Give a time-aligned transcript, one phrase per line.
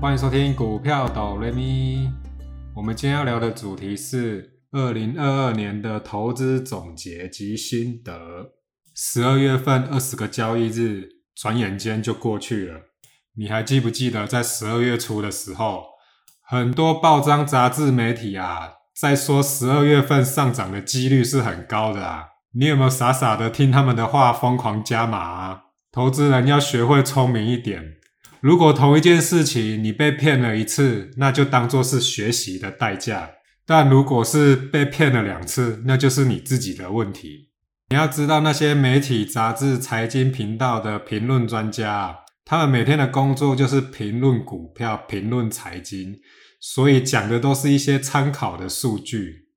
[0.00, 2.10] 欢迎收听股票哆瑞咪。
[2.74, 8.14] 我们今天要聊的主题是二零二二年的投资总结及心得。
[8.96, 12.80] 十二月份二十个交易日，转眼间就过去了。
[13.36, 15.84] 你还记不记得在十二月初的时候，
[16.48, 22.24] 很多报章、杂志、媒体啊，在说十二月份上涨的几率是很高的啊？
[22.54, 25.64] 你有没有傻傻的听他们的话，疯狂加码啊？
[25.92, 27.99] 投资人要学会聪明一点。
[28.40, 33.34] 如果同一件事情你被骗了一次，那就当做是学习的代价；
[33.66, 37.50] 但如果是被骗了两次，那就是你自己的问题。
[37.90, 46.16] 你要知道，那些媒体、杂志、财经频道的评论专家，他们每天的工作就是评论股票、评论财经，
[46.60, 49.48] 所以讲的都是一些参考的数据。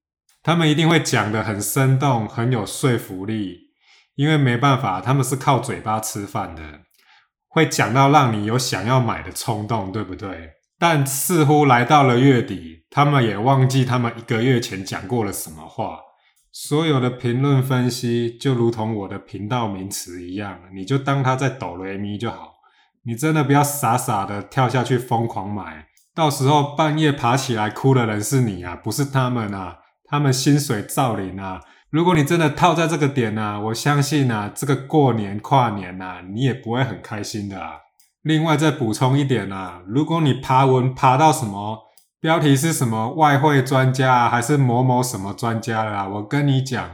[0.41, 3.59] 他们一定会讲的很生动，很有说服力，
[4.15, 6.61] 因为没办法，他们是靠嘴巴吃饭的，
[7.53, 10.49] 会讲到让你有想要买的冲动，对不对？
[10.79, 15.99] 但似乎来到了月底，他们也忘记他们一个月前讲过了什么话。
[16.51, 22.55] 所有的评论分析就如同我的频道名词一样，你就当他在抖雷咪就好。
[23.05, 29.77] 你真的不要傻傻的跳下去疯狂买，到时候半夜爬起来哭的人是你啊，不是他们啊。
[30.05, 31.59] 他们薪水照领啊！
[31.93, 37.73] 如果你真的套在这个点呢，我相信啊，这个过年跨年呐，你也不会很开心的啊。
[38.23, 41.83] 另外再补充一点啊，如果你爬文爬到什么
[42.19, 46.89] 标题是什么外汇专家啊还是某某什么专家啦，我跟你讲，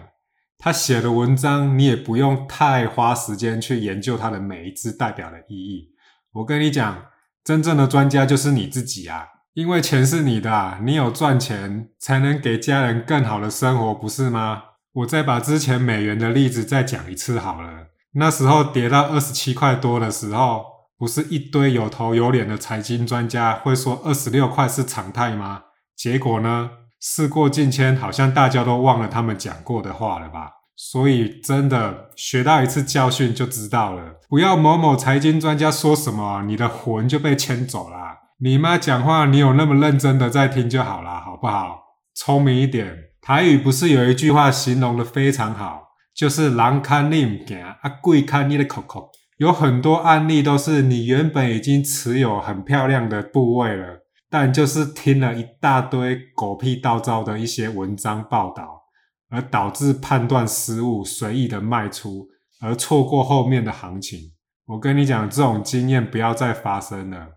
[0.58, 5.92] 他写的文章你也不用太花时间去研究他的每一字代表的意义。
[6.34, 7.06] 我跟你讲，
[7.46, 9.28] 真正的专家就是你自己啊。
[9.54, 14.64] 因为钱是你的，你有赚钱才能给家人更好的生活，不是吗？
[14.94, 17.88] 我再把之前美元的例子再讲一次好了。
[18.14, 20.66] 那时候跌到二十七块多的时候，
[20.98, 25.62] 不是一堆有头有脸的财经专家会说二十六块是常态吗？
[25.96, 30.50] 结果呢，事过境迁，好像大家都忘了他们讲过的话了吧？
[30.76, 37.98] 所以真的学到一次教训就知道了，不要某某财经专家说什么，你的魂就被牵走了。
[38.42, 41.82] 你妈讲话，你有那么认真的在听就好了，好不好？
[42.16, 43.09] 聪明一点。
[43.30, 49.12] 台语不是有一句话形容的非常好，就是“狼看你唔惊，啊鬼看你的口口”。
[49.38, 54.00] 有很多案例都是你原本已经持有很漂亮的部位了，
[54.32, 58.82] 但就是听了一大堆狗屁倒灶的一些文章报道，
[59.30, 62.30] 而导致判断失误，随意的卖出，
[62.60, 64.20] 而错过后面的行情。
[64.66, 67.28] 我跟你讲，这种经验不要再发生了。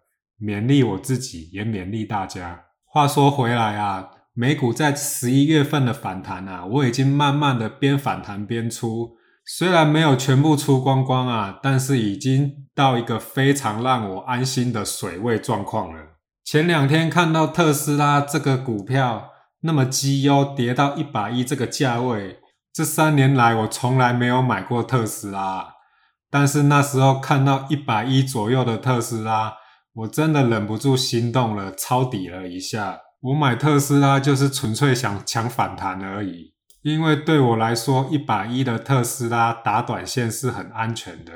[0.41, 2.63] 勉励我自己，也勉励大家。
[2.87, 16.01] 话说回来啊，美股在十一月份的反弹啊，我已经慢慢的边反弹边出，虽然没有全部出光光啊，但是已经到一个非常让我安心的水位状况了。
[16.45, 22.39] 前两天看到特斯拉这个股票那么绩优，跌到一百一这个价位，
[22.73, 25.75] 这三年来我从来没有买过特斯拉，
[26.31, 29.55] 但是那时候看到一百一左右的特斯拉。
[29.95, 32.99] 我真的忍不住心动了，抄底了一下。
[33.23, 41.33] 我买特斯拉就是纯粹想抢反弹而已，因为对我来说，一百一的特斯拉打短线是很安全的。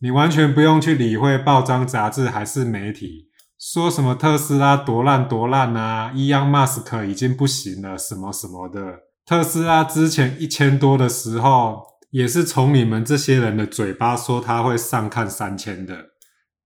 [0.00, 8.80] 你完全不用去理会报章杂志还是媒体说什么特斯拉多烂多烂啊，伊央马斯克已经不行了，什么什么的。
[9.24, 16.10] 特斯拉之前一千多的时候，也是从你们这些人的嘴巴说它会上看三千的。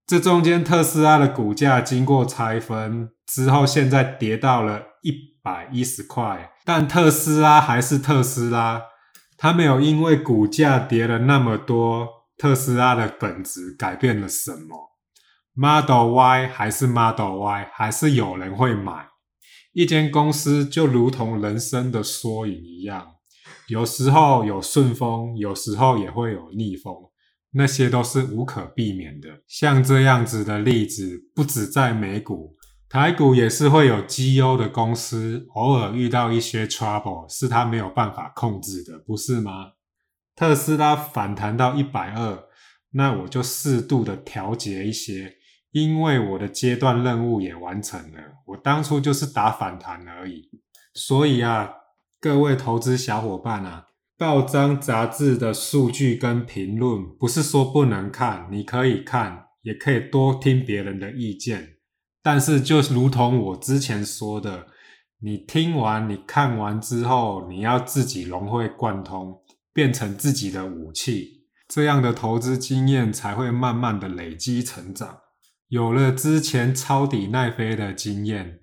[0.09, 8.81] 这中间特斯拉的股价经过拆分之后，现在跌到了一百一十块，但特斯拉还是特斯拉，
[9.37, 12.09] 它没有因为股价跌了那么多，
[12.39, 14.97] 特斯拉的本质改变了什么
[15.55, 19.09] ？Model Y 还是 Model Y，还是有人会买。
[19.75, 23.07] 一间公司就如同人生的缩影一样，
[23.67, 26.95] 有时候有顺风，有时候也会有逆风。
[27.53, 32.55] 那些都是无可避免的，像这样子的例子不止在美股，
[32.89, 39.73] 台股也是会有绩优的公司，偶尔遇到一些 trouble，是他没有办法控制的，不是吗？
[40.37, 42.45] 特斯拉反弹到一百二，
[42.91, 45.35] 那我就适度的调节一些，
[45.73, 50.51] 因为我的阶段任务也完成了，我当初就是打反弹而已，
[50.93, 51.71] 所以啊，
[52.21, 53.87] 各位投资小伙伴啊。
[54.19, 61.77] 报章杂志的数据跟评论，不是说不能看，你可以看，也可以多听别人的意见。
[62.21, 64.67] 但是，就如同我之前说的，
[65.21, 69.41] 你听完、你看完之后，你要自己融会贯通，
[69.73, 75.17] 变成自己的武器，这样的投资经验才会慢慢的累积成长。
[75.69, 78.63] 有了之前抄底奈飞的经验，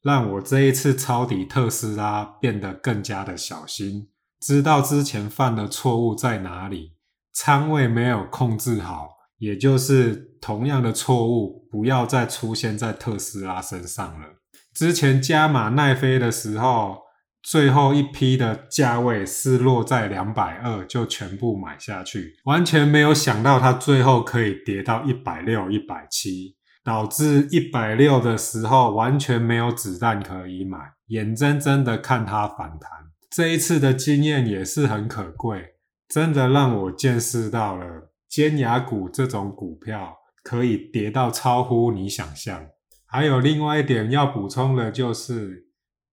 [0.00, 4.10] 让我这一次抄底特斯拉变得更加的小心，
[4.42, 6.96] 知道之前犯的错误在哪里，
[7.32, 14.26] 仓位没有控制好，也就是同样的错误不要再出现在特斯拉身上了。
[14.74, 17.00] 之前加码奈飞的时候。
[17.44, 26.54] 最后一批的价位是落在两百二，就全部买下去，完全没有想到它最后可以跌到一百六、一百七，
[26.84, 30.78] 导致一百六的时候完全没有子弹可以买，
[31.08, 32.88] 眼睁睁的看它反弹。
[33.34, 35.76] 这一次的经验也是很可贵，
[36.06, 42.66] 真的让我见识到了尖牙股这种股票可以跌到超乎你想象。
[43.06, 45.68] 还有另外一点要补充的就是。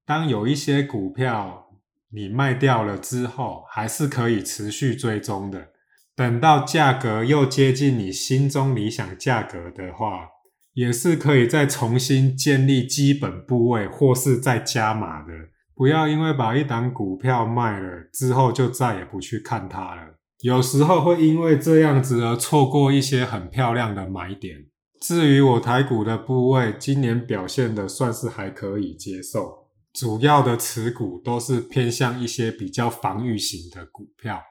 [0.06, 1.68] 当有一些股票
[2.12, 5.68] 你卖掉了之后，还是可以持续追踪的。
[6.16, 10.30] 等到价格又接近你心中理想价格的话，
[10.74, 15.32] 也是可以再重新建立基本部位，或是再加码的。
[15.80, 20.20] 不要因为把一档股票卖了之后，就再也不去看它了。
[20.42, 24.58] 有时候会因为这样子而错过一些很漂亮的买点。
[25.00, 29.70] 至于我台股的部位，今年表现的算是还可以接受。
[29.94, 34.42] 主要的持股都是偏向一些比较防御型的股票。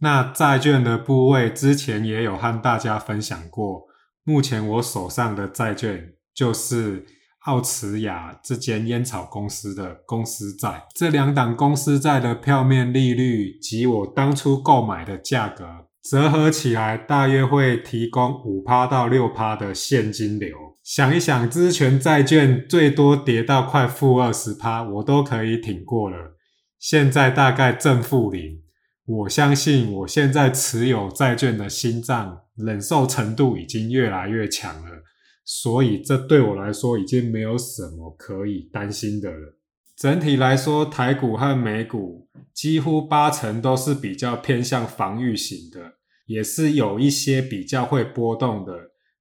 [0.00, 3.82] 那债券的部位之前也有和大家分享过。
[4.24, 7.04] 目前我手上的债券就是
[7.48, 10.84] 奥茨雅这间烟草公司的公司债。
[10.94, 15.64] 这两档公司债的票面利率及我当初购买的价格。
[16.10, 20.50] 折合起来，大约会提供五趴到六趴的现金流。
[20.84, 26.36] 想一想，之前债券最多跌到快负二十趴，我都可以挺过了。
[26.78, 28.60] 现在大概正负零，
[29.06, 34.90] 我相信我现在持有债券的心脏忍受程度已经越来越强了，
[35.50, 39.56] 所以这对我来说已经没有什么可以担心的了。
[39.96, 45.94] 整体来说，台股和美股几乎八成都是比较偏向防御型的，
[46.26, 48.74] 也是有一些比较会波动的，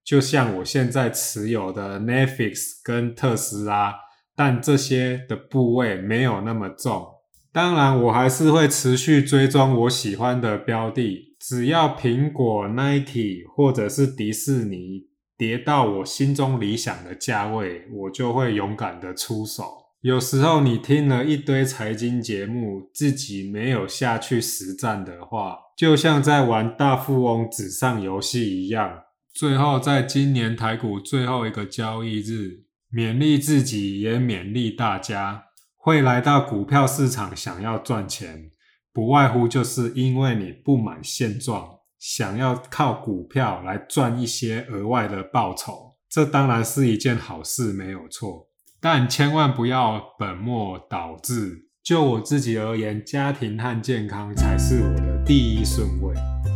[0.03, 3.95] 就像我现在持有的 Netflix 跟特斯拉，
[4.35, 7.07] 但这些的部位没有那么重。
[7.53, 15.06] 当然，我还是会持续追踪我喜欢的标的，只要苹果、Nike 或者是迪士尼
[15.38, 19.86] 跌到我心中理想的价位，我就会勇敢的出手。
[20.01, 29.04] 有时候你听了一堆财经节目，自己没有下去实战的话，就像在玩大富翁纸上游戏一样。
[29.34, 35.44] 最后，在今年台股最后一个交易日，勉励自己，也勉励大家，
[35.75, 38.50] 会来到股票市场想要赚钱，
[38.92, 45.95] 不外乎就是因为你不满现状，想要靠股票来赚一些额外的报酬。
[46.09, 48.47] 这当然是一件好事，没有错。
[48.79, 51.65] 但千万不要本末倒置。
[51.83, 56.13] 就我自己而言，家庭和健康才是我的第一顺位。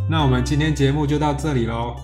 [0.10, 1.96] 那我们今天节目就到这里喽。